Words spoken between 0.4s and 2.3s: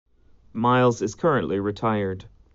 Miles is currently retired.